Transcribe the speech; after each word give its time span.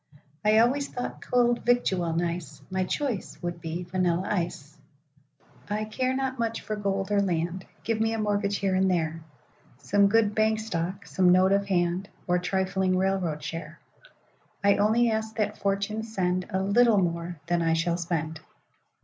I 0.43 0.57
always 0.57 0.87
thought 0.87 1.21
cold 1.21 1.63
victual 1.63 2.11
nice;—My 2.13 2.85
choice 2.85 3.37
would 3.43 3.61
be 3.61 3.83
vanilla 3.83 4.23
ice.I 4.31 5.85
care 5.85 6.15
not 6.15 6.39
much 6.39 6.61
for 6.61 6.75
gold 6.75 7.11
or 7.11 7.21
land;—Give 7.21 8.01
me 8.01 8.11
a 8.11 8.17
mortgage 8.17 8.57
here 8.57 8.73
and 8.73 8.89
there,—Some 8.89 10.07
good 10.07 10.33
bank 10.33 10.59
stock, 10.59 11.05
some 11.05 11.31
note 11.31 11.51
of 11.51 11.67
hand, 11.67 12.09
Or 12.25 12.39
trifling 12.39 12.97
railroad 12.97 13.43
share,—I 13.43 14.77
only 14.77 15.11
ask 15.11 15.35
that 15.35 15.59
Fortune 15.59 16.01
sendA 16.01 16.63
little 16.63 16.97
more 16.97 17.39
than 17.45 17.61
I 17.61 17.73
shall 17.73 17.97
spend. 17.97 18.39